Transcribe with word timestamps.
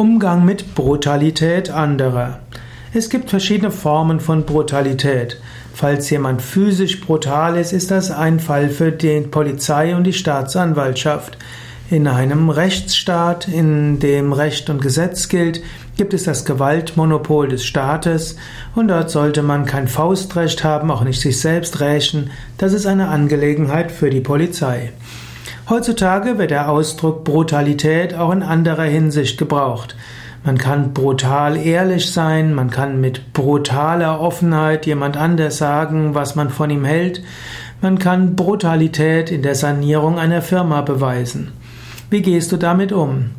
Umgang 0.00 0.46
mit 0.46 0.74
Brutalität 0.74 1.68
anderer. 1.68 2.38
Es 2.94 3.10
gibt 3.10 3.28
verschiedene 3.28 3.70
Formen 3.70 4.18
von 4.18 4.46
Brutalität. 4.46 5.38
Falls 5.74 6.08
jemand 6.08 6.40
physisch 6.40 7.02
brutal 7.02 7.58
ist, 7.58 7.74
ist 7.74 7.90
das 7.90 8.10
ein 8.10 8.40
Fall 8.40 8.70
für 8.70 8.92
die 8.92 9.20
Polizei 9.20 9.94
und 9.94 10.04
die 10.04 10.14
Staatsanwaltschaft. 10.14 11.36
In 11.90 12.08
einem 12.08 12.48
Rechtsstaat, 12.48 13.46
in 13.46 13.98
dem 13.98 14.32
Recht 14.32 14.70
und 14.70 14.80
Gesetz 14.80 15.28
gilt, 15.28 15.60
gibt 15.98 16.14
es 16.14 16.24
das 16.24 16.46
Gewaltmonopol 16.46 17.48
des 17.48 17.66
Staates 17.66 18.36
und 18.74 18.88
dort 18.88 19.10
sollte 19.10 19.42
man 19.42 19.66
kein 19.66 19.86
Faustrecht 19.86 20.64
haben, 20.64 20.90
auch 20.90 21.04
nicht 21.04 21.20
sich 21.20 21.38
selbst 21.38 21.78
rächen. 21.80 22.30
Das 22.56 22.72
ist 22.72 22.86
eine 22.86 23.08
Angelegenheit 23.08 23.92
für 23.92 24.08
die 24.08 24.22
Polizei. 24.22 24.94
Heutzutage 25.70 26.36
wird 26.36 26.50
der 26.50 26.68
Ausdruck 26.68 27.22
Brutalität 27.22 28.12
auch 28.12 28.32
in 28.32 28.42
anderer 28.42 28.82
Hinsicht 28.82 29.38
gebraucht. 29.38 29.94
Man 30.42 30.58
kann 30.58 30.92
brutal 30.92 31.56
ehrlich 31.56 32.10
sein, 32.10 32.54
man 32.54 32.70
kann 32.70 33.00
mit 33.00 33.32
brutaler 33.32 34.20
Offenheit 34.20 34.84
jemand 34.86 35.16
anders 35.16 35.58
sagen, 35.58 36.16
was 36.16 36.34
man 36.34 36.50
von 36.50 36.70
ihm 36.70 36.84
hält, 36.84 37.22
man 37.80 38.00
kann 38.00 38.34
Brutalität 38.34 39.30
in 39.30 39.42
der 39.42 39.54
Sanierung 39.54 40.18
einer 40.18 40.42
Firma 40.42 40.80
beweisen. 40.80 41.52
Wie 42.10 42.20
gehst 42.20 42.50
du 42.50 42.56
damit 42.56 42.90
um? 42.90 43.30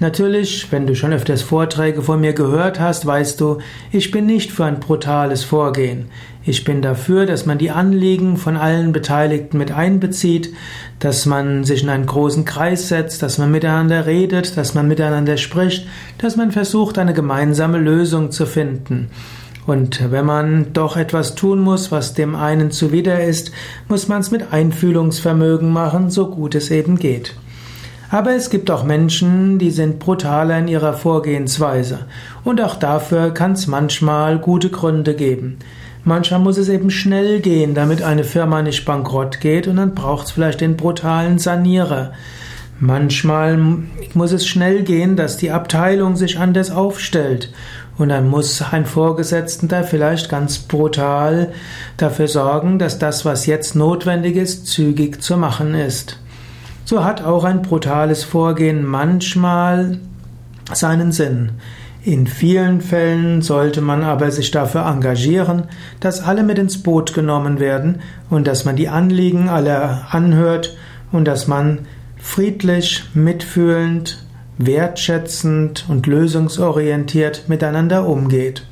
Natürlich, 0.00 0.72
wenn 0.72 0.86
du 0.86 0.96
schon 0.96 1.12
öfters 1.12 1.42
Vorträge 1.42 2.00
von 2.00 2.22
mir 2.22 2.32
gehört 2.32 2.80
hast, 2.80 3.04
weißt 3.04 3.38
du, 3.38 3.58
ich 3.92 4.10
bin 4.10 4.24
nicht 4.24 4.50
für 4.50 4.64
ein 4.64 4.80
brutales 4.80 5.44
Vorgehen. 5.44 6.06
Ich 6.42 6.64
bin 6.64 6.80
dafür, 6.80 7.26
dass 7.26 7.44
man 7.44 7.58
die 7.58 7.70
Anliegen 7.70 8.38
von 8.38 8.56
allen 8.56 8.92
Beteiligten 8.92 9.58
mit 9.58 9.72
einbezieht, 9.72 10.54
dass 11.00 11.26
man 11.26 11.64
sich 11.64 11.82
in 11.82 11.90
einen 11.90 12.06
großen 12.06 12.46
Kreis 12.46 12.88
setzt, 12.88 13.22
dass 13.22 13.36
man 13.36 13.50
miteinander 13.50 14.06
redet, 14.06 14.56
dass 14.56 14.72
man 14.72 14.88
miteinander 14.88 15.36
spricht, 15.36 15.86
dass 16.16 16.34
man 16.34 16.50
versucht, 16.50 16.96
eine 16.96 17.12
gemeinsame 17.12 17.76
Lösung 17.76 18.30
zu 18.30 18.46
finden. 18.46 19.10
Und 19.66 20.10
wenn 20.10 20.24
man 20.24 20.72
doch 20.72 20.96
etwas 20.96 21.34
tun 21.34 21.60
muss, 21.60 21.92
was 21.92 22.14
dem 22.14 22.36
einen 22.36 22.70
zuwider 22.70 23.22
ist, 23.22 23.52
muss 23.86 24.08
man 24.08 24.22
es 24.22 24.30
mit 24.30 24.50
Einfühlungsvermögen 24.50 25.70
machen, 25.70 26.08
so 26.08 26.30
gut 26.30 26.54
es 26.54 26.70
eben 26.70 26.98
geht. 26.98 27.34
Aber 28.12 28.34
es 28.34 28.50
gibt 28.50 28.72
auch 28.72 28.82
Menschen, 28.82 29.60
die 29.60 29.70
sind 29.70 30.00
brutaler 30.00 30.58
in 30.58 30.66
ihrer 30.66 30.94
Vorgehensweise. 30.94 32.00
Und 32.42 32.60
auch 32.60 32.74
dafür 32.74 33.32
kann 33.32 33.52
es 33.52 33.68
manchmal 33.68 34.40
gute 34.40 34.68
Gründe 34.68 35.14
geben. 35.14 35.60
Manchmal 36.02 36.40
muss 36.40 36.58
es 36.58 36.68
eben 36.68 36.90
schnell 36.90 37.40
gehen, 37.40 37.74
damit 37.74 38.02
eine 38.02 38.24
Firma 38.24 38.62
nicht 38.62 38.84
bankrott 38.84 39.40
geht 39.40 39.68
und 39.68 39.76
dann 39.76 39.94
braucht 39.94 40.26
es 40.26 40.32
vielleicht 40.32 40.60
den 40.60 40.76
brutalen 40.76 41.38
Sanierer. 41.38 42.12
Manchmal 42.80 43.58
muss 44.14 44.32
es 44.32 44.46
schnell 44.46 44.82
gehen, 44.82 45.14
dass 45.14 45.36
die 45.36 45.50
Abteilung 45.52 46.16
sich 46.16 46.38
anders 46.38 46.70
aufstellt. 46.70 47.52
Und 47.96 48.08
dann 48.08 48.28
muss 48.28 48.62
ein 48.72 48.86
Vorgesetzter 48.86 49.84
vielleicht 49.84 50.30
ganz 50.30 50.58
brutal 50.58 51.52
dafür 51.98 52.26
sorgen, 52.26 52.78
dass 52.78 52.98
das, 52.98 53.26
was 53.26 53.46
jetzt 53.46 53.76
notwendig 53.76 54.36
ist, 54.36 54.66
zügig 54.66 55.22
zu 55.22 55.36
machen 55.36 55.74
ist 55.74 56.18
so 56.84 57.04
hat 57.04 57.22
auch 57.22 57.44
ein 57.44 57.62
brutales 57.62 58.24
Vorgehen 58.24 58.84
manchmal 58.84 59.98
seinen 60.72 61.12
Sinn. 61.12 61.52
In 62.02 62.26
vielen 62.26 62.80
Fällen 62.80 63.42
sollte 63.42 63.82
man 63.82 64.02
aber 64.02 64.30
sich 64.30 64.50
dafür 64.50 64.86
engagieren, 64.86 65.64
dass 66.00 66.22
alle 66.22 66.42
mit 66.42 66.58
ins 66.58 66.82
Boot 66.82 67.12
genommen 67.12 67.60
werden 67.60 68.00
und 68.30 68.46
dass 68.46 68.64
man 68.64 68.76
die 68.76 68.88
Anliegen 68.88 69.50
aller 69.50 70.06
anhört 70.10 70.76
und 71.12 71.26
dass 71.26 71.46
man 71.46 71.80
friedlich, 72.16 73.04
mitfühlend, 73.12 74.24
wertschätzend 74.56 75.86
und 75.88 76.06
lösungsorientiert 76.06 77.48
miteinander 77.48 78.06
umgeht. 78.06 78.66